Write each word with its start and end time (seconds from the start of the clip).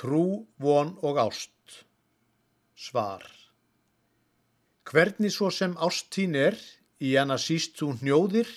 Trú, 0.00 0.46
von 0.56 0.94
og 1.04 1.18
ást. 1.20 1.84
Svar. 2.72 3.20
Hvernig 4.88 5.34
svo 5.34 5.50
sem 5.52 5.74
ást 5.76 6.08
þín 6.16 6.38
er, 6.40 6.56
í 7.04 7.10
hana 7.20 7.36
síst 7.36 7.76
þú 7.76 7.90
hnjóðir, 8.00 8.48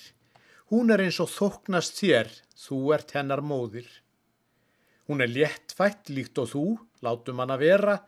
hún 0.71 0.95
er 0.95 1.03
eins 1.03 1.19
og 1.19 1.27
þóknast 1.33 1.99
þér, 1.99 2.31
þú 2.63 2.79
ert 2.95 3.11
hennar 3.17 3.43
móðir. 3.43 3.91
Hún 5.11 5.19
er 5.19 5.35
léttfætt 5.35 6.13
líkt 6.15 6.39
og 6.39 6.49
þú, 6.53 6.65
látum 7.03 7.44
hana 7.44 7.60
vera, 7.60 7.99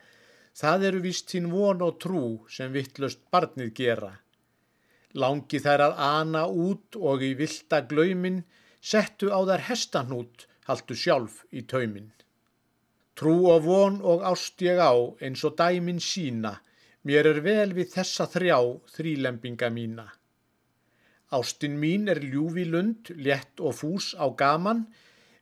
það 0.55 0.89
eru 0.93 1.05
vist 1.09 1.27
þín 1.35 1.51
von 1.51 1.83
og 1.83 1.99
trú 1.99 2.25
sem 2.47 2.71
vittlust 2.71 3.19
barnið 3.35 3.75
gera. 3.83 4.13
Langi 5.11 5.59
þær 5.59 5.89
að 5.89 6.03
ana 6.07 6.47
út 6.47 6.95
og 6.95 7.19
í 7.19 7.35
vilda 7.35 7.83
glaumin, 7.83 8.45
settu 8.79 9.27
á 9.27 9.43
þær 9.43 9.71
hestanút, 9.73 10.47
haldu 10.71 10.95
sjálf 10.95 11.43
í 11.51 11.67
taumin. 11.67 12.15
Trú 13.15 13.35
og 13.47 13.63
von 13.63 14.01
og 14.03 14.25
ást 14.27 14.59
ég 14.65 14.75
á 14.75 14.91
eins 15.23 15.43
og 15.47 15.55
dæmin 15.55 16.01
sína, 16.03 16.57
mér 17.07 17.29
er 17.31 17.39
vel 17.45 17.71
við 17.77 17.93
þessa 17.93 18.27
þrjá 18.27 18.59
þrýlembinga 18.91 19.69
mína. 19.71 20.07
Ástin 21.31 21.79
mín 21.79 22.09
er 22.11 22.19
ljúfi 22.19 22.65
lund, 22.67 23.11
létt 23.15 23.61
og 23.63 23.77
fús 23.79 24.11
á 24.19 24.27
gaman, 24.35 24.85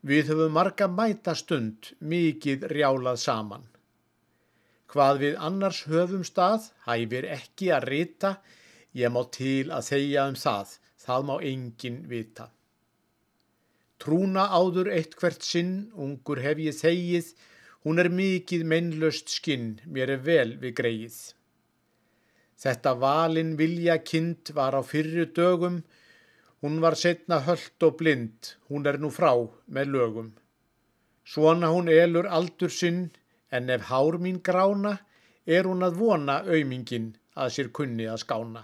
við 0.05 0.29
höfum 0.31 0.53
marga 0.53 0.87
mæta 0.87 1.33
stund, 1.35 1.89
mikið 1.99 2.67
rjálað 2.71 3.17
saman. 3.23 3.65
Hvað 4.93 5.21
við 5.23 5.39
annars 5.47 5.79
höfum 5.89 6.23
stað, 6.27 6.69
hæfir 6.85 7.25
ekki 7.35 7.71
að 7.73 7.87
rita, 7.89 8.31
ég 8.93 9.09
má 9.09 9.23
til 9.33 9.71
að 9.73 9.87
þeia 9.89 10.27
um 10.29 10.37
það, 10.37 10.75
það 11.05 11.25
má 11.29 11.33
engin 11.41 11.97
vita. 12.11 12.51
Trúna 13.97 14.45
áður 14.51 14.91
eitt 14.93 15.17
hvert 15.17 15.41
sinn, 15.41 15.73
ungur 15.95 16.41
hef 16.43 16.61
ég 16.61 16.77
þegið, 16.77 17.33
Hún 17.83 17.99
er 17.99 18.07
mikið 18.07 18.61
mennlöst 18.63 19.27
skinn, 19.27 19.81
mér 19.85 20.13
er 20.15 20.21
vel 20.23 20.53
við 20.61 20.75
greið. 20.77 21.17
Þetta 22.63 22.93
valin 22.95 23.57
vilja 23.59 23.97
kind 24.07 24.53
var 24.55 24.77
á 24.79 24.81
fyrru 24.87 25.25
dögum, 25.39 25.81
hún 26.63 26.79
var 26.79 26.95
setna 26.95 27.41
höllt 27.43 27.83
og 27.83 27.97
blind, 27.99 28.53
hún 28.69 28.87
er 28.87 29.01
nú 29.03 29.11
frá 29.11 29.33
með 29.67 29.91
lögum. 29.97 30.29
Svona 31.27 31.73
hún 31.75 31.91
elur 31.91 32.27
aldur 32.37 32.71
sinn, 32.71 33.09
en 33.51 33.69
ef 33.69 33.89
hár 33.91 34.15
mín 34.15 34.39
grána, 34.39 34.97
er 35.45 35.67
hún 35.67 35.83
að 35.83 35.99
vona 35.99 36.39
auðmingin 36.47 37.11
að 37.35 37.53
sér 37.57 37.71
kunni 37.75 38.07
að 38.07 38.23
skána. 38.23 38.63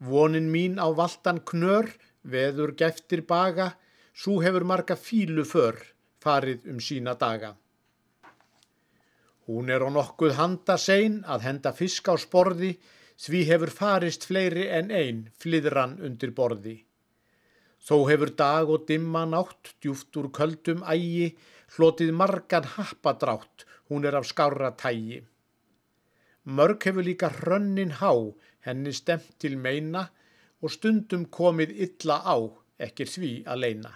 Vonin 0.00 0.48
mín 0.48 0.80
á 0.80 0.88
valdan 0.88 1.44
knör, 1.44 1.92
veður 2.24 2.72
geftir 2.80 3.26
baga, 3.28 3.74
svo 4.16 4.40
hefur 4.40 4.64
marga 4.64 4.96
fílu 4.96 5.44
för 5.44 5.76
farið 6.24 6.64
um 6.72 6.80
sína 6.80 7.12
daga. 7.20 7.58
Hún 9.50 9.70
er 9.74 9.82
á 9.82 9.90
nokkuð 9.90 10.36
handa 10.38 10.76
sein 10.78 11.14
að 11.34 11.44
henda 11.48 11.70
fisk 11.74 12.06
á 12.06 12.14
sporði, 12.24 12.76
því 13.18 13.40
hefur 13.48 13.72
farist 13.78 14.26
fleiri 14.28 14.66
en 14.78 14.92
ein 14.94 15.24
fliðran 15.42 15.96
undir 16.06 16.30
borði. 16.36 16.74
Þó 17.86 17.96
hefur 18.10 18.30
dag 18.38 18.70
og 18.70 18.84
dimma 18.90 19.24
nátt, 19.26 19.72
djúft 19.82 20.14
úr 20.20 20.28
köldum 20.36 20.84
ægi, 20.94 21.32
hlotið 21.74 22.12
margan 22.20 22.68
happadrátt, 22.76 23.64
hún 23.88 24.06
er 24.06 24.14
af 24.20 24.28
skára 24.30 24.70
tægi. 24.82 25.18
Mörg 26.56 26.86
hefur 26.86 27.08
líka 27.08 27.32
hrönnin 27.40 27.96
há, 27.98 28.12
henni 28.66 28.92
stemt 28.94 29.32
til 29.42 29.56
meina 29.58 30.04
og 30.62 30.76
stundum 30.76 31.24
komið 31.26 31.74
illa 31.88 32.20
á, 32.22 32.38
ekkir 32.86 33.10
því 33.14 33.32
að 33.50 33.62
leina. 33.64 33.92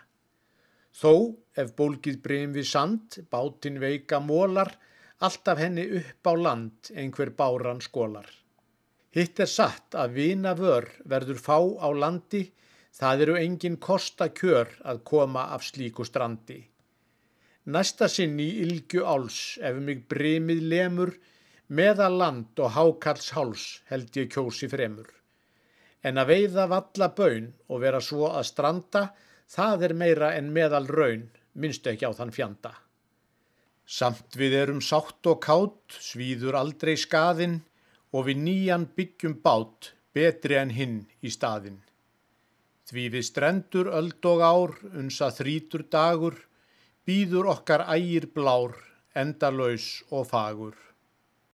Þó, 0.91 1.39
ef 1.55 1.71
bólkið 1.79 2.19
breym 2.27 2.59
við 2.59 2.67
sand, 2.73 3.21
bátinn 3.31 3.79
veika 3.83 4.19
mólar, 4.19 4.75
alltaf 5.21 5.59
henni 5.59 5.85
upp 6.01 6.27
á 6.27 6.33
land 6.35 6.91
einhver 6.95 7.31
báran 7.31 7.81
skólar. 7.81 8.27
Hitt 9.15 9.39
er 9.41 9.47
satt 9.47 9.95
að 9.95 10.17
vina 10.19 10.55
vör 10.59 10.89
verður 11.07 11.39
fá 11.39 11.59
á 11.59 11.89
landi, 11.95 12.49
það 12.91 13.21
eru 13.27 13.37
engin 13.39 13.77
kosta 13.79 14.29
kjör 14.29 14.71
að 14.83 15.05
koma 15.07 15.45
af 15.55 15.63
slíku 15.63 16.07
strandi. 16.07 16.59
Næsta 17.65 18.09
sinn 18.11 18.41
í 18.43 18.49
ylgu 18.65 19.05
áls 19.07 19.59
ef 19.63 19.79
mig 19.81 20.03
bremið 20.11 20.65
lemur, 20.73 21.15
meðal 21.69 22.19
land 22.19 22.61
og 22.61 22.75
hákalls 22.75 23.31
háls 23.37 23.69
held 23.89 24.11
ég 24.19 24.33
kjósi 24.35 24.69
fremur. 24.69 25.07
En 26.05 26.21
að 26.21 26.35
veiða 26.35 26.67
valla 26.69 27.09
bön 27.17 27.47
og 27.71 27.81
vera 27.81 28.03
svo 28.05 28.29
að 28.29 28.51
stranda, 28.51 29.07
það 29.49 29.87
er 29.89 29.95
meira 29.95 30.35
en 30.37 30.51
meðal 30.53 30.91
raun, 30.91 31.31
minnstu 31.55 31.95
ekki 31.95 32.11
á 32.11 32.13
þann 32.13 32.35
fjanda. 32.35 32.75
Samt 33.85 34.37
við 34.41 34.55
erum 34.57 34.81
sátt 34.81 35.27
og 35.29 35.43
kátt, 35.45 35.99
svíður 36.01 36.57
aldrei 36.57 36.95
skaðinn 36.97 37.59
og 38.17 38.29
við 38.29 38.41
nýjan 38.41 38.87
byggjum 38.97 39.37
bát, 39.45 39.93
betri 40.17 40.57
en 40.57 40.73
hinn 40.73 41.03
í 41.21 41.33
staðinn. 41.35 41.83
Því 42.89 43.05
við 43.17 43.27
strendur 43.29 43.91
öld 43.93 44.25
og 44.29 44.41
ár, 44.45 44.73
unsa 44.97 45.29
þrítur 45.33 45.85
dagur, 45.93 46.37
býður 47.05 47.51
okkar 47.53 47.85
ægir 47.93 48.31
blár, 48.33 48.77
endalös 49.13 50.05
og 50.11 50.29
fagur. 50.33 50.77